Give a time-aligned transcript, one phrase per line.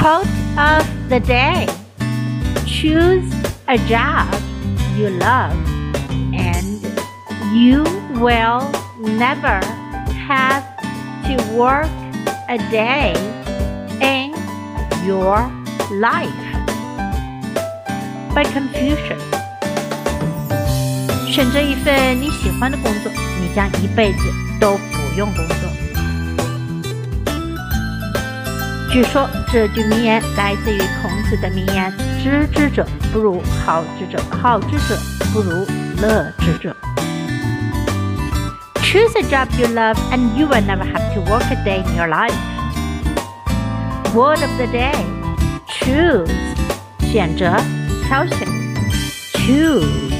[0.00, 1.66] Quote of the day
[2.66, 3.32] Choose
[3.68, 4.26] a job
[4.96, 5.52] you love,
[6.32, 6.80] and
[7.52, 7.84] you
[8.20, 9.60] will never
[10.26, 10.64] have
[11.24, 11.90] to work
[12.48, 13.14] a day
[14.00, 14.34] in
[15.04, 15.50] your
[15.92, 16.32] life.
[18.34, 19.22] By Confucius，
[21.30, 23.10] 选择一份你喜欢的工作，
[23.40, 24.18] 你将一辈子
[24.60, 25.59] 都不用工作。
[28.92, 34.96] 据说这句名言来自于孔子的名言：“知之者不如好之者，好之者
[35.32, 35.66] 不如
[36.00, 36.74] 乐之者。”
[38.82, 41.96] Choose a job you love and you will never have to work a day in
[41.96, 42.32] your life.
[44.14, 44.94] Word of the day:
[45.68, 46.30] choose，
[47.00, 47.60] 选择，
[48.08, 48.48] 挑选，
[49.34, 50.19] choose。